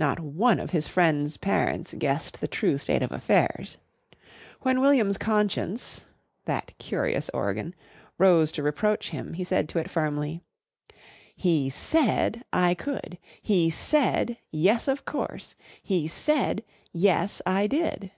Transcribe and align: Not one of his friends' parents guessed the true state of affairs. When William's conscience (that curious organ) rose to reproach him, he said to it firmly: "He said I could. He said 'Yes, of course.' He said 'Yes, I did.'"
Not 0.00 0.18
one 0.18 0.58
of 0.58 0.70
his 0.70 0.88
friends' 0.88 1.36
parents 1.36 1.94
guessed 1.96 2.40
the 2.40 2.48
true 2.48 2.76
state 2.76 3.04
of 3.04 3.12
affairs. 3.12 3.78
When 4.62 4.80
William's 4.80 5.16
conscience 5.16 6.06
(that 6.44 6.74
curious 6.78 7.28
organ) 7.28 7.76
rose 8.18 8.50
to 8.50 8.64
reproach 8.64 9.10
him, 9.10 9.34
he 9.34 9.44
said 9.44 9.68
to 9.68 9.78
it 9.78 9.88
firmly: 9.88 10.40
"He 11.36 11.70
said 11.70 12.42
I 12.52 12.74
could. 12.74 13.16
He 13.40 13.70
said 13.70 14.38
'Yes, 14.50 14.88
of 14.88 15.04
course.' 15.04 15.54
He 15.80 16.08
said 16.08 16.64
'Yes, 16.92 17.40
I 17.46 17.68
did.'" 17.68 18.10